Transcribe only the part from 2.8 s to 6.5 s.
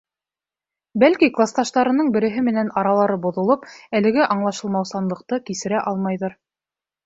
аралары боҙолоп, әлеге аңлашылмаусанлыҡты кисерә алмайҙыр.